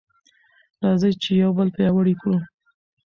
راځئ 0.83 1.13
چې 1.21 1.31
یو 1.43 1.51
بل 1.57 1.67
پیاوړي 1.75 2.13
کړو. 2.21 2.39